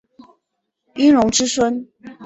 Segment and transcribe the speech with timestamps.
[0.95, 1.87] 殷融之孙。